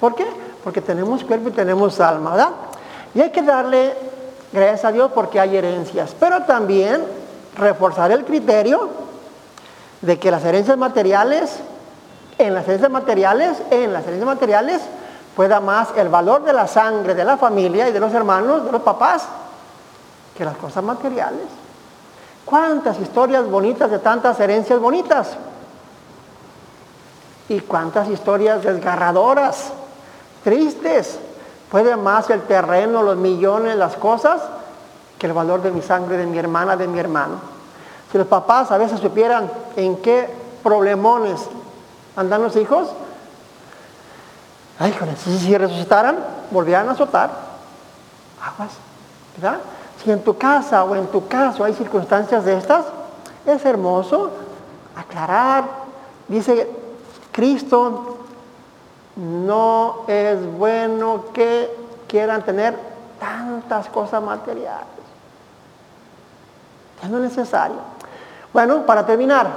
¿Por 0.00 0.14
qué? 0.14 0.24
Porque 0.64 0.80
tenemos 0.80 1.22
cuerpo 1.22 1.50
y 1.50 1.52
tenemos 1.52 2.00
alma, 2.00 2.30
¿verdad? 2.30 2.48
Y 3.14 3.20
hay 3.20 3.28
que 3.28 3.42
darle 3.42 3.92
gracias 4.54 4.86
a 4.86 4.92
Dios 4.92 5.10
porque 5.14 5.38
hay 5.38 5.54
herencias. 5.54 6.16
Pero 6.18 6.44
también 6.44 7.04
reforzar 7.58 8.10
el 8.10 8.24
criterio 8.24 8.88
de 10.00 10.18
que 10.18 10.30
las 10.30 10.42
herencias 10.42 10.78
materiales, 10.78 11.58
en 12.38 12.54
las 12.54 12.64
herencias 12.66 12.90
materiales, 12.90 13.58
en 13.70 13.92
las 13.92 14.04
herencias 14.04 14.26
materiales, 14.26 14.80
pueda 15.36 15.60
más 15.60 15.88
el 15.98 16.08
valor 16.08 16.42
de 16.42 16.54
la 16.54 16.66
sangre 16.66 17.14
de 17.14 17.24
la 17.26 17.36
familia 17.36 17.86
y 17.86 17.92
de 17.92 18.00
los 18.00 18.14
hermanos, 18.14 18.64
de 18.64 18.72
los 18.72 18.80
papás, 18.80 19.26
que 20.34 20.46
las 20.46 20.56
cosas 20.56 20.82
materiales. 20.82 21.63
¿Cuántas 22.44 23.00
historias 23.00 23.48
bonitas 23.48 23.90
de 23.90 23.98
tantas 23.98 24.38
herencias 24.38 24.78
bonitas? 24.78 25.36
Y 27.48 27.60
cuántas 27.60 28.08
historias 28.08 28.62
desgarradoras, 28.62 29.72
tristes. 30.42 31.18
Puede 31.70 31.96
más 31.96 32.28
el 32.30 32.42
terreno, 32.42 33.02
los 33.02 33.16
millones, 33.16 33.76
las 33.76 33.96
cosas, 33.96 34.40
que 35.18 35.26
el 35.26 35.32
valor 35.32 35.62
de 35.62 35.70
mi 35.70 35.82
sangre, 35.82 36.16
de 36.16 36.26
mi 36.26 36.38
hermana, 36.38 36.76
de 36.76 36.86
mi 36.86 36.98
hermano. 36.98 37.36
Si 38.12 38.18
los 38.18 38.26
papás 38.26 38.70
a 38.70 38.78
veces 38.78 39.00
supieran 39.00 39.50
en 39.76 39.96
qué 39.96 40.28
problemones 40.62 41.40
andan 42.14 42.42
los 42.42 42.54
hijos, 42.56 42.88
ay, 44.78 44.94
si 45.24 45.56
resucitaran, 45.56 46.18
volvieran 46.50 46.88
a 46.88 46.92
azotar. 46.92 47.30
Aguas, 48.40 48.72
¿verdad? 49.36 49.60
Si 50.04 50.10
en 50.10 50.22
tu 50.22 50.36
casa 50.36 50.84
o 50.84 50.94
en 50.94 51.06
tu 51.06 51.26
caso 51.26 51.64
hay 51.64 51.72
circunstancias 51.72 52.44
de 52.44 52.58
estas, 52.58 52.84
es 53.46 53.64
hermoso 53.64 54.30
aclarar. 54.94 55.64
Dice 56.28 56.70
Cristo, 57.32 58.18
no 59.16 60.04
es 60.06 60.44
bueno 60.58 61.26
que 61.32 61.74
quieran 62.06 62.42
tener 62.42 62.78
tantas 63.18 63.88
cosas 63.88 64.22
materiales. 64.22 64.86
Es 67.02 67.10
lo 67.10 67.18
necesario. 67.18 67.76
Bueno, 68.52 68.86
para 68.86 69.04
terminar, 69.06 69.48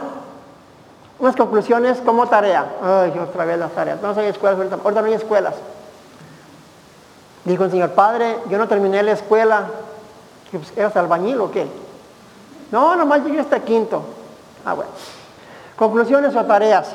Unas 1.20 1.36
conclusiones 1.36 1.98
como 2.06 2.28
tarea. 2.28 2.76
Ay, 2.84 3.18
otra 3.18 3.44
vez 3.44 3.58
las 3.58 3.72
tareas. 3.72 4.00
No 4.02 4.12
hay 4.12 4.28
escuelas. 4.28 4.60
Ahorita 4.60 5.02
no 5.02 5.08
hay 5.08 5.14
escuelas. 5.14 5.56
Dijo 7.44 7.64
el 7.64 7.72
Señor, 7.72 7.92
Padre, 7.92 8.38
yo 8.50 8.60
no 8.60 8.68
terminé 8.68 9.02
la 9.02 9.14
escuela. 9.14 9.66
Pues, 10.52 10.78
¿Eras 10.78 10.96
albañil 10.96 11.40
o 11.42 11.52
qué? 11.52 11.68
No, 12.72 12.96
nomás 12.96 13.24
llegué 13.24 13.40
hasta 13.40 13.60
quinto. 13.60 14.02
Ah, 14.66 14.74
bueno. 14.74 14.92
Conclusiones 15.76 16.36
o 16.36 16.46
tareas. 16.46 16.88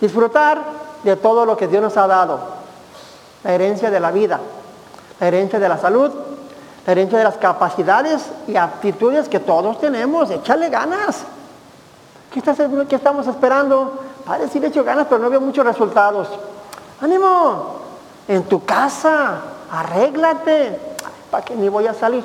Disfrutar 0.00 0.62
de 1.02 1.16
todo 1.16 1.46
lo 1.46 1.56
que 1.56 1.68
Dios 1.68 1.82
nos 1.82 1.96
ha 1.96 2.06
dado. 2.06 2.40
La 3.44 3.52
herencia 3.52 3.90
de 3.90 4.00
la 4.00 4.10
vida, 4.10 4.40
la 5.20 5.28
herencia 5.28 5.58
de 5.58 5.68
la 5.68 5.78
salud, 5.78 6.10
la 6.86 6.92
herencia 6.92 7.18
de 7.18 7.24
las 7.24 7.36
capacidades 7.36 8.22
y 8.46 8.56
aptitudes 8.56 9.28
que 9.28 9.40
todos 9.40 9.78
tenemos. 9.78 10.30
Échale 10.30 10.68
ganas. 10.70 11.24
¿Qué, 12.32 12.42
estamos 12.96 13.26
esperando? 13.26 14.00
Padre, 14.26 14.48
sí 14.48 14.58
le 14.58 14.68
hecho 14.68 14.82
ganas, 14.82 15.06
pero 15.08 15.20
no 15.20 15.30
veo 15.30 15.40
muchos 15.40 15.64
resultados. 15.64 16.28
¡Ánimo! 17.00 17.76
En 18.26 18.44
tu 18.44 18.64
casa, 18.64 19.40
arréglate. 19.70 20.78
¿Para 21.30 21.44
qué 21.44 21.54
ni 21.54 21.68
voy 21.68 21.86
a 21.86 21.94
salir? 21.94 22.24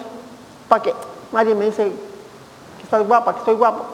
¿Para 0.70 0.84
qué? 0.84 0.94
Nadie 1.32 1.56
me 1.56 1.66
dice 1.66 1.92
que 2.78 2.84
estás 2.84 3.06
guapa, 3.06 3.34
que 3.34 3.40
estoy 3.40 3.56
guapo. 3.56 3.86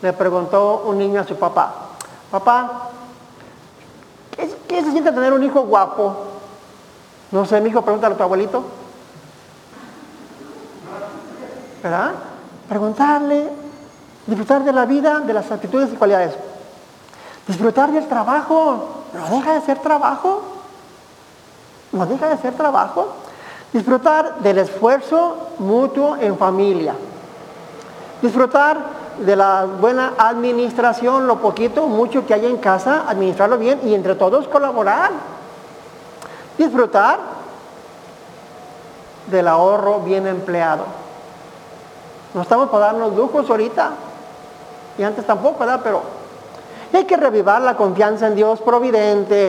Le 0.00 0.12
preguntó 0.12 0.84
un 0.86 0.96
niño 0.96 1.20
a 1.20 1.24
su 1.24 1.36
papá, 1.36 1.74
papá, 2.30 2.90
¿qué, 4.68 4.82
se 4.82 4.90
siente 4.92 5.12
tener 5.12 5.32
un 5.32 5.42
hijo 5.42 5.62
guapo? 5.62 6.14
No 7.32 7.44
sé, 7.44 7.60
mi 7.60 7.70
hijo, 7.70 7.82
pregúntale 7.82 8.14
a 8.14 8.18
tu 8.18 8.22
abuelito. 8.22 8.64
¿Verdad? 11.82 12.12
Preguntarle, 12.68 13.48
disfrutar 14.26 14.62
de 14.62 14.72
la 14.72 14.84
vida, 14.84 15.20
de 15.20 15.32
las 15.32 15.50
actitudes 15.50 15.92
y 15.92 15.96
cualidades. 15.96 16.34
Disfrutar 17.46 17.90
del 17.92 18.06
trabajo, 18.06 19.04
no 19.12 19.36
deja 19.36 19.54
de 19.54 19.60
ser 19.62 19.78
trabajo. 19.80 20.42
No 21.92 22.06
deja 22.06 22.28
de 22.28 22.38
ser 22.38 22.54
trabajo. 22.54 23.23
Disfrutar 23.74 24.36
del 24.38 24.58
esfuerzo 24.58 25.48
mutuo 25.58 26.16
en 26.20 26.38
familia. 26.38 26.94
Disfrutar 28.22 28.78
de 29.18 29.34
la 29.34 29.66
buena 29.66 30.12
administración, 30.16 31.26
lo 31.26 31.40
poquito, 31.40 31.88
mucho 31.88 32.24
que 32.24 32.34
hay 32.34 32.46
en 32.46 32.58
casa, 32.58 33.02
administrarlo 33.08 33.58
bien 33.58 33.80
y 33.82 33.92
entre 33.94 34.14
todos 34.14 34.46
colaborar. 34.46 35.10
Disfrutar 36.56 37.18
del 39.26 39.48
ahorro 39.48 39.98
bien 39.98 40.28
empleado. 40.28 40.84
No 42.32 42.42
estamos 42.42 42.68
para 42.68 42.86
darnos 42.86 43.16
lujos 43.16 43.50
ahorita, 43.50 43.90
y 44.98 45.02
antes 45.02 45.26
tampoco, 45.26 45.58
¿verdad? 45.58 45.80
Pero 45.82 46.00
hay 46.92 47.06
que 47.06 47.16
revivar 47.16 47.60
la 47.60 47.76
confianza 47.76 48.28
en 48.28 48.36
Dios 48.36 48.60
providente. 48.60 49.46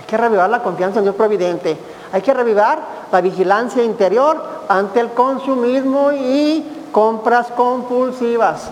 Hay 0.00 0.04
que 0.04 0.16
revivar 0.16 0.50
la 0.50 0.64
confianza 0.64 0.98
en 0.98 1.04
Dios 1.04 1.14
providente. 1.14 1.78
Hay 2.12 2.22
que 2.22 2.32
revivar 2.32 2.78
la 3.10 3.20
vigilancia 3.20 3.82
interior 3.82 4.42
ante 4.68 5.00
el 5.00 5.10
consumismo 5.10 6.12
y 6.12 6.88
compras 6.92 7.48
compulsivas. 7.48 8.70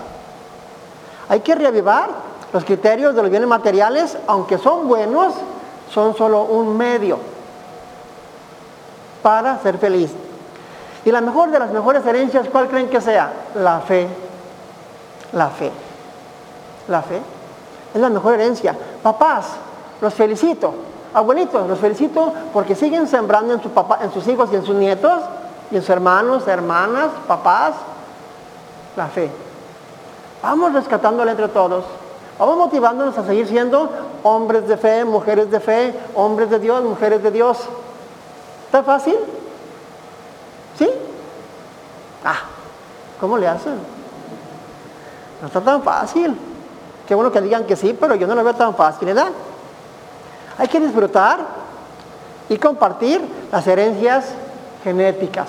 Hay 1.29 1.41
que 1.41 1.55
revivar 1.55 2.11
los 2.53 2.65
criterios 2.65 3.15
de 3.15 3.23
los 3.23 3.31
bienes 3.31 3.49
materiales, 3.49 4.17
aunque 4.27 4.59
son 4.59 4.87
buenos, 4.87 5.35
son 5.93 6.17
solo 6.17 6.43
un 6.45 6.77
medio 6.77 7.19
para 9.23 9.59
ser 9.61 9.79
feliz. 9.79 10.11
Y 11.05 11.11
la 11.11 11.21
mejor 11.21 11.51
de 11.51 11.59
las 11.59 11.71
mejores 11.71 12.05
herencias, 12.07 12.49
¿cuál 12.51 12.69
creen 12.69 12.89
que 12.89 13.01
sea? 13.01 13.33
La 13.57 13.81
fe. 13.81 14.07
La 15.33 15.49
fe. 15.49 15.71
La 16.89 17.03
fe. 17.03 17.21
Es 17.95 18.01
la 18.01 18.09
mejor 18.09 18.35
herencia. 18.35 18.77
Papás, 19.03 19.47
los 20.01 20.15
felicito. 20.15 20.75
Abuelitos, 21.15 21.69
los 21.69 21.79
felicito 21.79 22.33
porque 22.53 22.75
siguen 22.75 23.07
sembrando 23.07 23.55
en, 23.55 23.63
su 23.63 23.71
papá, 23.71 24.01
en 24.03 24.13
sus 24.13 24.27
hijos 24.27 24.51
y 24.53 24.57
en 24.57 24.65
sus 24.65 24.75
nietos, 24.75 25.23
y 25.71 25.77
en 25.77 25.83
sus 25.83 25.91
hermanos, 25.91 26.47
hermanas, 26.49 27.07
papás, 27.29 27.75
la 28.97 29.07
fe. 29.07 29.31
Vamos 30.43 30.73
rescatándola 30.73 31.31
entre 31.31 31.49
todos. 31.49 31.85
Vamos 32.39 32.57
motivándonos 32.57 33.17
a 33.17 33.25
seguir 33.25 33.47
siendo 33.47 33.89
hombres 34.25 34.67
de 34.67 34.77
fe, 34.77 35.05
mujeres 35.05 35.51
de 35.51 35.61
fe, 35.61 35.95
hombres 36.17 36.51
de 36.51 36.59
Dios, 36.59 36.83
mujeres 36.83 37.23
de 37.23 37.31
Dios. 37.31 37.59
¿Está 38.67 38.83
fácil? 38.83 39.17
¿Sí? 40.77 40.91
Ah, 42.25 42.41
¿cómo 43.21 43.39
le 43.39 43.47
hacen? 43.47 43.79
No 45.41 45.47
está 45.47 45.61
tan 45.61 45.83
fácil. 45.83 46.37
Qué 47.07 47.15
bueno 47.15 47.31
que 47.31 47.41
digan 47.41 47.65
que 47.65 47.77
sí, 47.77 47.97
pero 47.99 48.17
yo 48.17 48.27
no 48.27 48.35
lo 48.35 48.43
veo 48.43 48.55
tan 48.55 48.75
fácil, 48.75 49.07
¿verdad? 49.07 49.29
Hay 50.59 50.69
que 50.69 50.81
disfrutar 50.81 51.41
y 52.49 52.57
compartir 52.59 53.21
las 53.51 53.67
herencias 53.67 54.27
genéticas. 54.83 55.49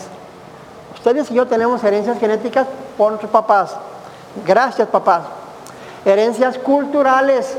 Ustedes 0.95 1.29
y 1.29 1.35
yo 1.35 1.45
tenemos 1.45 1.83
herencias 1.83 2.19
genéticas 2.19 2.67
por 2.97 3.11
nuestros 3.11 3.31
papás. 3.31 3.75
Gracias, 4.45 4.87
papás. 4.87 5.23
Herencias 6.03 6.57
culturales. 6.57 7.55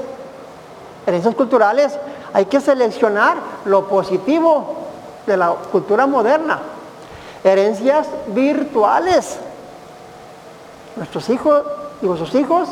Herencias 1.06 1.34
culturales. 1.34 1.98
Hay 2.32 2.46
que 2.46 2.60
seleccionar 2.60 3.36
lo 3.64 3.86
positivo 3.86 4.74
de 5.26 5.36
la 5.36 5.50
cultura 5.70 6.06
moderna. 6.06 6.60
Herencias 7.44 8.08
virtuales. 8.28 9.38
Nuestros 10.96 11.28
hijos 11.28 11.62
y 12.02 12.06
vuestros 12.06 12.34
hijos, 12.34 12.68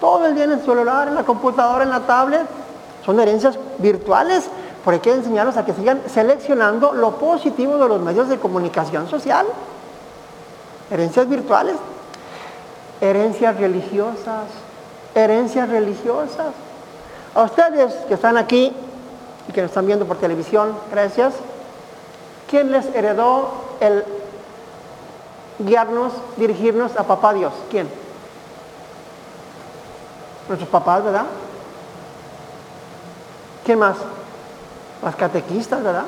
todo 0.00 0.26
el 0.26 0.34
día 0.34 0.44
en 0.44 0.52
el 0.52 0.60
celular, 0.62 1.08
en 1.08 1.14
la 1.14 1.24
computadora, 1.24 1.84
en 1.84 1.90
la 1.90 2.00
tablet, 2.00 2.46
son 3.04 3.20
herencias 3.20 3.58
virtuales, 3.78 4.44
porque 4.84 4.96
hay 4.96 5.00
que 5.00 5.20
enseñarlos 5.20 5.56
a 5.56 5.64
que 5.64 5.72
sigan 5.72 6.02
seleccionando 6.12 6.92
lo 6.92 7.16
positivo 7.16 7.76
de 7.78 7.88
los 7.88 8.00
medios 8.00 8.28
de 8.28 8.38
comunicación 8.38 9.08
social. 9.08 9.46
Herencias 10.90 11.28
virtuales, 11.28 11.76
herencias 13.00 13.56
religiosas, 13.56 14.44
herencias 15.14 15.68
religiosas. 15.68 16.48
A 17.34 17.42
ustedes 17.42 17.94
que 18.08 18.14
están 18.14 18.36
aquí 18.36 18.72
y 19.48 19.52
que 19.52 19.62
nos 19.62 19.70
están 19.70 19.86
viendo 19.86 20.06
por 20.06 20.18
televisión, 20.18 20.76
gracias. 20.90 21.34
¿Quién 22.48 22.70
les 22.70 22.86
heredó 22.94 23.48
el 23.80 24.04
guiarnos, 25.58 26.12
dirigirnos 26.36 26.96
a 26.96 27.04
papá 27.04 27.32
Dios? 27.32 27.52
¿Quién? 27.70 27.88
Nuestros 30.48 30.68
papás, 30.68 31.02
¿verdad? 31.02 31.24
¿Quién 33.64 33.78
más? 33.78 33.96
Las 35.02 35.16
catequistas, 35.16 35.82
¿verdad? 35.82 36.04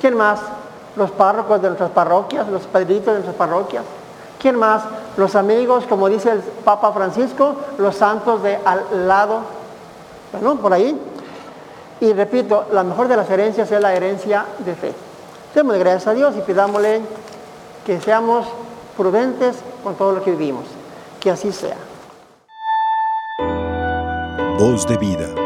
¿Quién 0.00 0.16
más? 0.16 0.40
Los 0.96 1.10
párrocos 1.10 1.60
de 1.62 1.68
nuestras 1.68 1.90
parroquias, 1.90 2.48
los 2.48 2.62
padritos 2.62 3.06
de 3.06 3.12
nuestras 3.12 3.36
parroquias. 3.36 3.84
¿Quién 4.40 4.56
más? 4.56 4.82
Los 5.16 5.34
amigos, 5.34 5.84
como 5.88 6.08
dice 6.08 6.30
el 6.30 6.40
Papa 6.40 6.92
Francisco, 6.92 7.56
los 7.78 7.96
santos 7.96 8.42
de 8.42 8.58
al 8.64 9.06
lado. 9.06 9.40
Bueno, 10.32 10.56
por 10.56 10.72
ahí. 10.72 10.98
Y 12.00 12.12
repito, 12.12 12.66
la 12.72 12.84
mejor 12.84 13.08
de 13.08 13.16
las 13.16 13.30
herencias 13.30 13.70
es 13.70 13.80
la 13.80 13.94
herencia 13.94 14.44
de 14.58 14.74
fe. 14.74 14.92
Demos 15.54 15.76
gracias 15.78 16.06
a 16.08 16.14
Dios 16.14 16.36
y 16.36 16.40
pidámosle 16.40 17.00
que 17.86 18.00
seamos 18.00 18.46
prudentes 18.96 19.56
con 19.82 19.94
todo 19.94 20.12
lo 20.12 20.22
que 20.22 20.32
vivimos. 20.32 20.64
Que 21.20 21.30
así 21.30 21.52
sea. 21.52 21.76
Voz 24.58 24.86
de 24.86 24.96
vida. 24.98 25.45